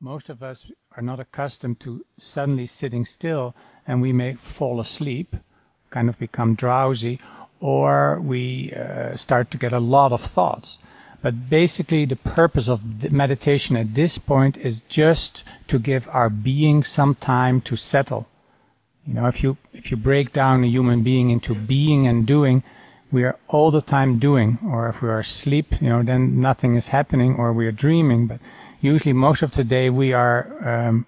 most 0.00 0.30
of 0.30 0.42
us 0.42 0.66
are 0.96 1.02
not 1.02 1.20
accustomed 1.20 1.78
to 1.80 2.04
suddenly 2.18 2.66
sitting 2.66 3.04
still 3.04 3.54
and 3.86 4.00
we 4.00 4.12
may 4.12 4.36
fall 4.58 4.80
asleep, 4.80 5.34
kind 5.90 6.08
of 6.08 6.18
become 6.18 6.54
drowsy, 6.54 7.20
or 7.60 8.18
we 8.22 8.72
uh, 8.74 9.16
start 9.16 9.50
to 9.50 9.58
get 9.58 9.72
a 9.72 9.78
lot 9.78 10.12
of 10.12 10.20
thoughts. 10.34 10.78
But 11.22 11.50
basically, 11.50 12.06
the 12.06 12.16
purpose 12.16 12.64
of 12.66 12.80
meditation 13.10 13.76
at 13.76 13.94
this 13.94 14.18
point 14.26 14.56
is 14.56 14.80
just 14.88 15.42
to 15.68 15.78
give 15.78 16.04
our 16.08 16.30
being 16.30 16.82
some 16.82 17.14
time 17.14 17.60
to 17.66 17.76
settle. 17.76 18.26
You 19.06 19.14
know, 19.14 19.26
if 19.26 19.42
you 19.42 19.58
if 19.74 19.90
you 19.90 19.98
break 19.98 20.32
down 20.32 20.64
a 20.64 20.66
human 20.66 21.02
being 21.04 21.28
into 21.30 21.54
being 21.54 22.06
and 22.06 22.26
doing, 22.26 22.62
we 23.12 23.24
are 23.24 23.38
all 23.48 23.70
the 23.70 23.82
time 23.82 24.18
doing. 24.18 24.58
Or 24.64 24.88
if 24.88 25.02
we 25.02 25.08
are 25.08 25.20
asleep, 25.20 25.66
you 25.80 25.90
know, 25.90 26.02
then 26.02 26.40
nothing 26.40 26.76
is 26.76 26.86
happening, 26.86 27.34
or 27.36 27.52
we 27.52 27.66
are 27.66 27.72
dreaming. 27.72 28.26
But 28.26 28.40
usually, 28.80 29.12
most 29.12 29.42
of 29.42 29.52
the 29.52 29.64
day, 29.64 29.90
we 29.90 30.12
are 30.12 30.88
um, 30.88 31.06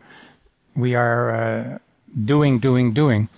we 0.76 0.94
are 0.94 1.30
uh, 1.34 1.78
doing, 2.24 2.60
doing, 2.60 2.94
doing. 2.94 3.28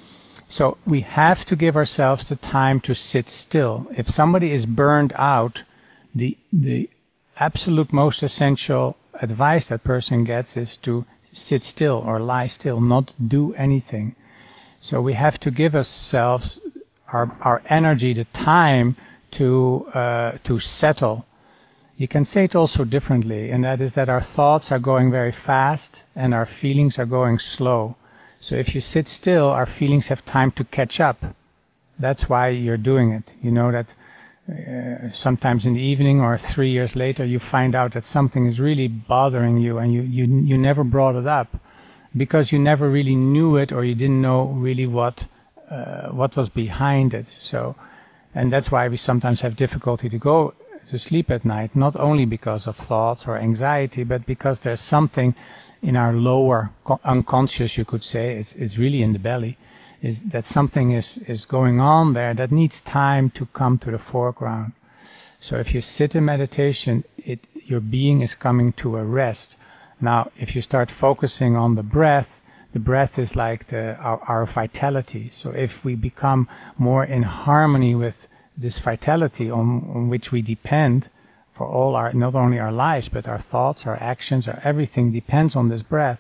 So 0.48 0.79
we 0.87 1.01
have 1.01 1.45
to 1.47 1.56
give 1.56 1.75
ourselves 1.75 2.27
the 2.29 2.37
time 2.37 2.80
to 2.80 2.95
sit 2.95 3.28
still. 3.28 3.87
If 3.91 4.06
somebody 4.06 4.52
is 4.52 4.66
burned 4.66 5.12
out, 5.16 5.61
the 6.15 6.37
the 6.52 6.89
absolute 7.37 7.92
most 7.92 8.23
essential 8.23 8.97
advice 9.20 9.65
that 9.69 9.83
person 9.84 10.25
gets 10.25 10.56
is 10.56 10.78
to 10.83 11.05
sit 11.33 11.64
still 11.64 12.03
or 12.06 12.20
lie 12.20 12.47
still, 12.47 12.80
not 12.80 13.12
do 13.27 13.55
anything. 13.55 14.14
So 14.80 15.01
we 15.01 15.14
have 15.14 15.41
to 15.41 15.51
give 15.51 15.75
ourselves 15.75 16.59
our 17.12 17.37
our 17.41 17.62
energy, 17.69 18.14
the 18.14 18.27
time 18.27 18.97
to 19.39 19.87
uh, 19.95 20.33
to 20.45 20.61
settle. 20.61 21.27
You 21.97 22.09
can 22.09 22.25
say 22.25 22.45
it 22.45 22.57
also 22.57 22.84
differently, 22.84 23.51
and 23.51 23.62
that 23.62 23.80
is 23.80 23.93
that 23.95 24.09
our 24.09 24.27
thoughts 24.34 24.66
are 24.71 24.80
going 24.80 25.12
very 25.12 25.34
fast 25.47 26.01
and 26.17 26.34
our 26.34 26.48
feelings 26.61 26.98
are 26.98 27.07
going 27.07 27.39
slow. 27.57 27.97
So 28.41 28.56
if 28.56 28.75
you 28.75 28.81
sit 28.81 29.06
still, 29.06 29.47
our 29.47 29.67
feelings 29.78 30.06
have 30.09 30.25
time 30.25 30.53
to 30.56 30.65
catch 30.65 30.98
up. 30.98 31.19
That's 31.98 32.25
why 32.28 32.48
you're 32.48 32.77
doing 32.77 33.12
it. 33.12 33.22
You 33.41 33.53
know 33.53 33.70
that 33.70 33.87
uh, 34.50 35.11
sometimes 35.22 35.65
in 35.65 35.75
the 35.75 35.81
evening 35.81 36.20
or 36.20 36.41
three 36.55 36.70
years 36.70 36.91
later 36.95 37.25
you 37.25 37.41
find 37.50 37.75
out 37.75 37.95
that 37.95 38.05
something 38.05 38.47
is 38.47 38.59
really 38.59 38.89
bothering 38.89 39.59
you 39.59 39.78
and 39.78 39.95
you, 39.95 40.03
you, 40.03 40.27
you 40.45 40.59
never 40.59 40.84
brought 40.84 41.15
it 41.15 41.27
up 41.27 41.48
because 42.15 42.53
you 42.53 42.59
never 42.59 42.91
really 42.91 43.15
knew 43.15 43.56
it 43.56 43.72
or 43.72 43.84
you 43.84 43.95
didn't 43.95 44.20
know 44.20 44.48
really 44.48 44.87
what, 44.87 45.19
uh, 45.70 46.09
what 46.09 46.37
was 46.37 46.48
behind 46.50 47.15
it. 47.15 47.27
So, 47.50 47.77
and 48.34 48.53
that's 48.53 48.70
why 48.70 48.89
we 48.89 48.97
sometimes 48.97 49.41
have 49.41 49.56
difficulty 49.56 50.09
to 50.09 50.19
go 50.19 50.53
to 50.91 50.99
sleep 50.99 51.31
at 51.31 51.45
night, 51.45 51.75
not 51.75 51.97
only 51.97 52.25
because 52.25 52.67
of 52.67 52.77
thoughts 52.77 53.23
or 53.27 53.39
anxiety, 53.39 54.05
but 54.05 54.27
because 54.27 54.59
there's 54.63 54.81
something 54.81 55.35
in 55.83 55.97
our 55.97 56.13
lower 56.13 56.71
unconscious, 57.05 57.77
you 57.77 57.85
could 57.85 58.03
say, 58.03 58.37
it's, 58.37 58.51
it's 58.55 58.79
really 58.79 59.03
in 59.03 59.12
the 59.12 59.19
belly, 59.19 59.59
is 60.03 60.17
that 60.33 60.45
something 60.53 60.93
is, 60.93 61.19
is 61.29 61.45
going 61.45 61.81
on 61.81 62.15
there 62.15 62.35
that 62.35 62.53
needs 62.53 62.75
time 62.87 63.31
to 63.31 63.47
come 63.47 63.79
to 63.79 63.91
the 63.91 64.01
foreground. 64.11 64.73
So 65.41 65.57
if 65.57 65.75
you 65.75 65.81
sit 65.83 66.15
in 66.15 66.25
meditation, 66.25 67.05
it, 67.19 67.41
your 67.67 67.81
being 67.81 68.23
is 68.23 68.35
coming 68.35 68.73
to 68.79 68.97
a 68.97 69.05
rest. 69.05 69.57
Now, 70.01 70.31
if 70.37 70.55
you 70.55 70.62
start 70.62 70.91
focusing 71.01 71.55
on 71.57 71.75
the 71.75 71.83
breath, 71.83 72.29
the 72.73 72.81
breath 72.81 73.19
is 73.19 73.35
like 73.35 73.69
the, 73.71 73.95
our, 73.97 74.21
our 74.27 74.47
vitality. 74.53 75.31
So 75.43 75.51
if 75.51 75.71
we 75.85 75.95
become 75.95 76.49
more 76.79 77.05
in 77.05 77.23
harmony 77.23 77.95
with 77.95 78.15
this 78.56 78.78
vitality 78.84 79.50
on, 79.50 79.91
on 79.94 80.08
which 80.08 80.30
we 80.33 80.42
depend 80.42 81.08
for 81.56 81.66
all 81.66 81.94
our, 81.94 82.12
not 82.12 82.34
only 82.34 82.58
our 82.58 82.72
lives, 82.72 83.08
but 83.12 83.27
our 83.27 83.44
thoughts, 83.50 83.83
our 83.84 84.00
actions, 84.02 84.48
our 84.48 84.60
everything 84.64 85.12
depends 85.12 85.55
on 85.55 85.69
this 85.69 85.83
breath, 85.83 86.19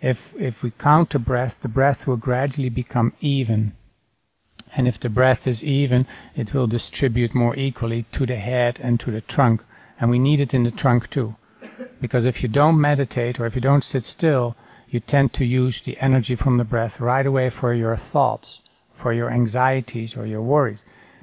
if, 0.00 0.18
if 0.34 0.56
we 0.62 0.72
count 0.72 1.10
the 1.12 1.20
breath, 1.20 1.54
the 1.62 1.68
breath 1.68 2.06
will 2.06 2.16
gradually 2.16 2.68
become 2.68 3.12
even. 3.20 3.74
And 4.76 4.88
if 4.88 4.98
the 5.00 5.08
breath 5.08 5.46
is 5.46 5.62
even, 5.62 6.06
it 6.34 6.52
will 6.52 6.66
distribute 6.66 7.34
more 7.34 7.54
equally 7.56 8.06
to 8.14 8.26
the 8.26 8.36
head 8.36 8.78
and 8.82 8.98
to 9.00 9.12
the 9.12 9.20
trunk. 9.20 9.60
And 10.00 10.10
we 10.10 10.18
need 10.18 10.40
it 10.40 10.52
in 10.52 10.64
the 10.64 10.72
trunk 10.72 11.10
too. 11.10 11.36
Because 12.00 12.24
if 12.24 12.42
you 12.42 12.48
don't 12.48 12.80
meditate 12.80 13.38
or 13.38 13.46
if 13.46 13.54
you 13.54 13.60
don't 13.60 13.84
sit 13.84 14.04
still, 14.04 14.56
you 14.88 14.98
tend 14.98 15.32
to 15.34 15.44
use 15.44 15.80
the 15.86 15.96
energy 15.98 16.34
from 16.34 16.58
the 16.58 16.64
breath 16.64 16.98
right 16.98 17.24
away 17.24 17.50
for 17.50 17.72
your 17.72 17.96
thoughts, 18.12 18.58
for 19.00 19.12
your 19.12 19.30
anxieties 19.30 20.14
or 20.16 20.26
your 20.26 20.42
worries. 20.42 20.80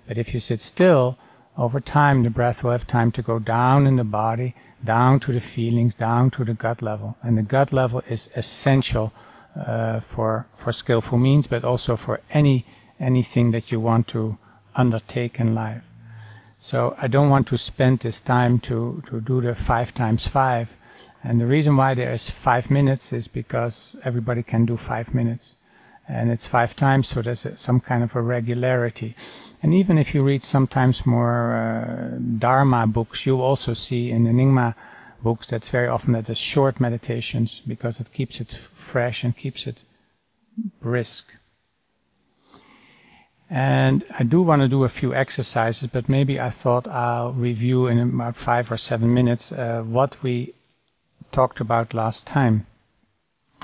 But 0.09 0.17
if 0.17 0.33
you 0.33 0.39
sit 0.39 0.59
still, 0.59 1.19
over 1.55 1.79
time 1.79 2.23
the 2.23 2.31
breath 2.31 2.63
will 2.63 2.71
have 2.71 2.87
time 2.87 3.11
to 3.11 3.21
go 3.21 3.37
down 3.37 3.85
in 3.85 3.95
the 3.95 4.03
body 4.03 4.55
down 4.83 5.19
to 5.19 5.31
the 5.31 5.39
feelings, 5.55 5.93
down 5.99 6.31
to 6.31 6.43
the 6.43 6.55
gut 6.55 6.81
level. 6.81 7.15
And 7.21 7.37
the 7.37 7.43
gut 7.43 7.71
level 7.71 8.01
is 8.09 8.27
essential 8.35 9.13
uh, 9.55 9.99
for 10.15 10.47
for 10.63 10.73
skillful 10.73 11.19
means, 11.19 11.45
but 11.47 11.63
also 11.63 11.95
for 11.95 12.21
any 12.31 12.65
anything 12.99 13.51
that 13.51 13.71
you 13.71 13.79
want 13.79 14.07
to 14.07 14.39
undertake 14.75 15.39
in 15.39 15.53
life. 15.53 15.83
So 16.57 16.95
I 16.99 17.07
don't 17.07 17.29
want 17.29 17.47
to 17.49 17.57
spend 17.59 17.99
this 17.99 18.19
time 18.25 18.59
to 18.61 19.03
to 19.11 19.21
do 19.21 19.41
the 19.41 19.55
five 19.67 19.93
times 19.93 20.27
five. 20.33 20.69
And 21.23 21.39
the 21.39 21.45
reason 21.45 21.77
why 21.77 21.93
there 21.93 22.15
is 22.15 22.31
five 22.43 22.71
minutes 22.71 23.11
is 23.11 23.27
because 23.27 23.95
everybody 24.03 24.41
can 24.41 24.65
do 24.65 24.77
five 24.87 25.13
minutes 25.13 25.53
and 26.09 26.31
it's 26.31 26.47
five 26.47 26.75
times, 26.75 27.07
so 27.13 27.21
there's 27.21 27.45
some 27.57 27.79
kind 27.79 28.03
of 28.03 28.15
a 28.15 28.21
regularity. 28.21 29.15
And 29.61 29.75
even 29.75 29.99
if 29.99 30.13
you 30.15 30.23
read 30.23 30.41
sometimes 30.43 31.01
more 31.05 31.55
uh, 31.55 32.17
Dharma 32.39 32.87
books, 32.87 33.19
you'll 33.25 33.41
also 33.41 33.75
see 33.75 34.09
in 34.09 34.23
the 34.23 34.31
Nyingma 34.31 34.73
books 35.21 35.47
that's 35.51 35.69
very 35.69 35.87
often 35.87 36.13
that 36.13 36.25
there's 36.25 36.39
short 36.39 36.79
meditations 36.79 37.61
because 37.67 37.99
it 37.99 38.07
keeps 38.11 38.39
it 38.39 38.47
fresh 38.91 39.23
and 39.23 39.37
keeps 39.37 39.67
it 39.67 39.83
brisk. 40.81 41.25
And 43.49 44.03
I 44.17 44.23
do 44.23 44.41
want 44.41 44.61
to 44.61 44.67
do 44.67 44.83
a 44.83 44.89
few 44.89 45.13
exercises, 45.13 45.89
but 45.91 46.09
maybe 46.09 46.39
I 46.39 46.53
thought 46.63 46.87
I'll 46.87 47.33
review 47.33 47.87
in 47.87 47.99
about 47.99 48.35
five 48.43 48.71
or 48.71 48.77
seven 48.77 49.13
minutes 49.13 49.51
uh, 49.51 49.81
what 49.81 50.23
we 50.23 50.55
talked 51.31 51.59
about 51.61 51.93
last 51.93 52.25
time. 52.25 52.65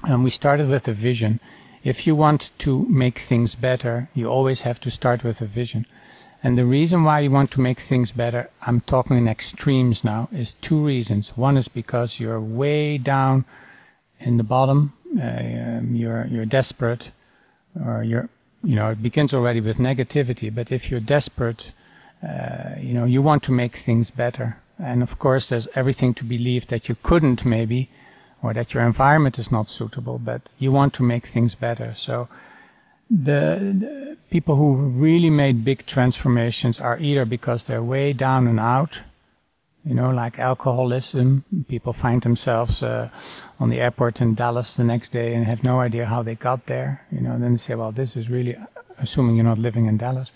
And 0.03 0.23
we 0.23 0.29
started 0.29 0.69
with 0.69 0.87
a 0.87 0.93
vision 0.93 1.39
if 1.85 2.07
you 2.07 2.15
want 2.15 2.43
to 2.63 2.83
make 2.89 3.19
things 3.29 3.55
better, 3.61 4.09
you 4.15 4.25
always 4.25 4.61
have 4.61 4.81
to 4.81 4.89
start 4.89 5.23
with 5.23 5.39
a 5.39 5.45
vision. 5.45 5.85
And 6.41 6.57
the 6.57 6.65
reason 6.65 7.03
why 7.03 7.19
you 7.19 7.29
want 7.29 7.51
to 7.51 7.61
make 7.61 7.77
things 7.87 8.11
better, 8.11 8.49
I'm 8.59 8.81
talking 8.81 9.17
in 9.17 9.27
extremes 9.27 9.99
now, 10.03 10.27
is 10.31 10.53
two 10.67 10.83
reasons. 10.83 11.31
One 11.35 11.57
is 11.57 11.67
because 11.67 12.13
you're 12.17 12.41
way 12.41 12.97
down 12.97 13.45
in 14.19 14.37
the 14.37 14.43
bottom, 14.43 14.93
uh, 15.15 15.81
you're 15.91 16.25
you're 16.25 16.45
desperate, 16.45 17.03
or 17.85 18.03
you're 18.03 18.29
you 18.63 18.75
know 18.75 18.89
it 18.89 19.03
begins 19.03 19.31
already 19.31 19.61
with 19.61 19.77
negativity. 19.77 20.53
But 20.53 20.71
if 20.71 20.89
you're 20.89 20.99
desperate, 20.99 21.61
uh, 22.27 22.79
you 22.79 22.95
know 22.95 23.05
you 23.05 23.21
want 23.21 23.43
to 23.43 23.51
make 23.51 23.73
things 23.85 24.07
better. 24.09 24.57
And 24.79 25.03
of 25.03 25.19
course, 25.19 25.45
there's 25.49 25.67
everything 25.75 26.15
to 26.15 26.23
believe 26.23 26.63
that 26.69 26.89
you 26.89 26.95
couldn't 27.03 27.45
maybe 27.45 27.89
or 28.45 28.53
that 28.53 28.73
your 28.75 28.85
environment 28.85 29.39
is 29.39 29.47
not 29.51 29.67
suitable, 29.67 30.19
but 30.19 30.41
you 30.59 30.71
want 30.71 30.93
to 30.93 31.03
make 31.03 31.23
things 31.33 31.55
better. 31.59 31.95
So 32.05 32.27
the, 33.09 33.75
the, 33.81 34.17
people 34.29 34.55
who 34.55 34.75
really 34.75 35.31
made 35.31 35.65
big 35.65 35.85
transformations 35.87 36.77
are 36.79 36.99
either 36.99 37.25
because 37.25 37.63
they're 37.67 37.81
way 37.81 38.13
down 38.13 38.45
and 38.45 38.59
out, 38.59 38.91
you 39.83 39.95
know, 39.95 40.11
like 40.11 40.37
alcoholism. 40.37 41.43
People 41.67 41.95
find 41.99 42.21
themselves 42.21 42.83
uh, 42.83 43.09
on 43.59 43.71
the 43.71 43.77
airport 43.77 44.17
in 44.21 44.35
Dallas 44.35 44.71
the 44.77 44.83
next 44.83 45.11
day 45.11 45.33
and 45.33 45.45
have 45.47 45.63
no 45.63 45.79
idea 45.79 46.05
how 46.05 46.21
they 46.21 46.35
got 46.35 46.67
there. 46.67 47.01
You 47.11 47.21
know, 47.21 47.39
then 47.39 47.53
they 47.55 47.63
say, 47.67 47.73
well, 47.73 47.91
this 47.91 48.15
is 48.15 48.29
really, 48.29 48.55
assuming 48.99 49.35
you're 49.35 49.45
not 49.45 49.57
living 49.57 49.87
in 49.87 49.97
Dallas. 49.97 50.29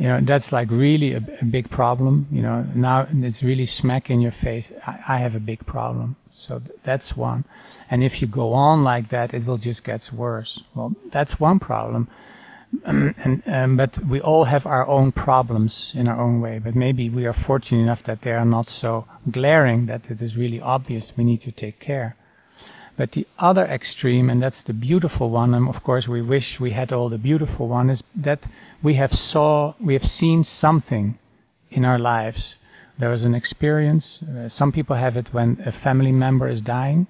You 0.00 0.08
know, 0.08 0.20
that's 0.26 0.50
like 0.50 0.70
really 0.70 1.12
a, 1.12 1.20
a 1.42 1.44
big 1.44 1.70
problem. 1.70 2.26
You 2.32 2.40
know, 2.40 2.66
now 2.74 3.06
it's 3.12 3.42
really 3.42 3.66
smack 3.66 4.08
in 4.08 4.22
your 4.22 4.32
face. 4.42 4.64
I, 4.86 4.98
I 5.06 5.18
have 5.18 5.34
a 5.34 5.40
big 5.40 5.66
problem. 5.66 6.16
So 6.48 6.58
th- 6.58 6.78
that's 6.86 7.14
one. 7.14 7.44
And 7.90 8.02
if 8.02 8.22
you 8.22 8.26
go 8.26 8.54
on 8.54 8.82
like 8.82 9.10
that, 9.10 9.34
it 9.34 9.44
will 9.44 9.58
just 9.58 9.84
get 9.84 10.00
worse. 10.10 10.58
Well, 10.74 10.94
that's 11.12 11.38
one 11.38 11.58
problem. 11.58 12.08
and 12.86 13.42
um, 13.46 13.76
but 13.76 13.90
we 14.08 14.22
all 14.22 14.46
have 14.46 14.64
our 14.64 14.88
own 14.88 15.12
problems 15.12 15.92
in 15.92 16.08
our 16.08 16.18
own 16.18 16.40
way. 16.40 16.58
But 16.58 16.74
maybe 16.74 17.10
we 17.10 17.26
are 17.26 17.36
fortunate 17.46 17.82
enough 17.82 18.00
that 18.06 18.20
they 18.24 18.30
are 18.30 18.46
not 18.46 18.70
so 18.70 19.04
glaring 19.30 19.84
that 19.86 20.06
it 20.08 20.22
is 20.22 20.34
really 20.34 20.62
obvious 20.62 21.12
we 21.14 21.24
need 21.24 21.42
to 21.42 21.52
take 21.52 21.78
care. 21.78 22.16
But 23.00 23.12
the 23.12 23.26
other 23.38 23.64
extreme, 23.64 24.28
and 24.30 24.42
that's 24.42 24.62
the 24.62 24.74
beautiful 24.74 25.30
one, 25.30 25.54
and 25.54 25.74
of 25.74 25.82
course 25.82 26.06
we 26.06 26.20
wish 26.20 26.48
we 26.60 26.72
had 26.72 26.92
all 26.92 27.08
the 27.08 27.24
beautiful 27.30 27.66
one, 27.66 27.88
is 27.88 28.02
that 28.14 28.40
we 28.82 28.94
have 28.96 29.12
saw 29.12 29.74
we 29.80 29.94
have 29.94 30.08
seen 30.20 30.44
something 30.44 31.18
in 31.70 31.84
our 31.84 31.98
lives 31.98 32.42
there 33.00 33.08
was 33.08 33.22
an 33.22 33.34
experience. 33.34 34.18
Uh, 34.22 34.50
some 34.50 34.72
people 34.72 34.94
have 34.94 35.16
it 35.16 35.32
when 35.32 35.58
a 35.64 35.72
family 35.72 36.12
member 36.12 36.48
is 36.48 36.60
dying 36.60 37.06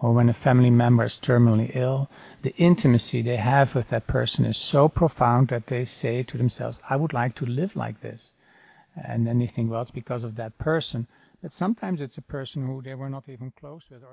or 0.00 0.14
when 0.14 0.30
a 0.30 0.34
family 0.34 0.70
member 0.70 1.04
is 1.04 1.18
terminally 1.22 1.76
ill. 1.76 2.08
The 2.42 2.56
intimacy 2.56 3.20
they 3.20 3.36
have 3.36 3.74
with 3.74 3.90
that 3.90 4.06
person 4.06 4.46
is 4.46 4.56
so 4.56 4.88
profound 4.88 5.48
that 5.48 5.66
they 5.66 5.84
say 5.84 6.22
to 6.22 6.38
themselves, 6.38 6.78
I 6.88 6.96
would 6.96 7.12
like 7.12 7.34
to 7.36 7.44
live 7.44 7.76
like 7.76 8.00
this. 8.00 8.30
And 8.96 9.26
then 9.26 9.38
they 9.38 9.46
think, 9.54 9.70
well, 9.70 9.82
it's 9.82 9.90
because 9.90 10.24
of 10.24 10.36
that 10.36 10.56
person. 10.56 11.06
But 11.42 11.52
sometimes 11.52 12.00
it's 12.00 12.16
a 12.16 12.22
person 12.22 12.66
who 12.66 12.80
they 12.80 12.94
were 12.94 13.10
not 13.10 13.28
even 13.28 13.52
close 13.60 13.82
with. 13.90 14.02
Or 14.02 14.12